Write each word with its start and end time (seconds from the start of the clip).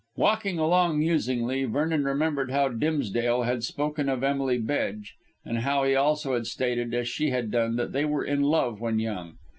Walking 0.15 0.57
along 0.57 0.97
musingly, 0.97 1.65
Vernon 1.65 2.03
remembered 2.05 2.49
how 2.49 2.69
Dimsdale 2.69 3.43
had 3.43 3.63
spoken 3.63 4.09
of 4.09 4.23
Emily 4.23 4.57
Bedge, 4.57 5.13
and 5.45 5.59
how 5.59 5.83
he 5.83 5.93
also 5.93 6.33
had 6.33 6.47
stated, 6.47 6.91
as 6.95 7.07
she 7.07 7.29
had 7.29 7.51
done, 7.51 7.75
that 7.75 7.91
they 7.91 8.05
were 8.05 8.25
in 8.25 8.41
love 8.41 8.81
when 8.81 8.97
young. 8.97 9.35